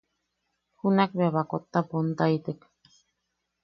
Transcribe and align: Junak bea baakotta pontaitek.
Junak 0.85 1.13
bea 1.21 1.29
baakotta 1.37 1.85
pontaitek. 1.95 2.71